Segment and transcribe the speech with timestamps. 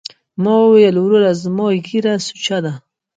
[0.41, 2.73] ما وويل وروره زما ږيره سوچه ده.